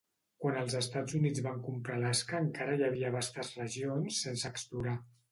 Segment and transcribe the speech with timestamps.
[0.43, 4.95] Quan els Estats Units van comprar Alaska encara hi havia vastes regions sense explorar.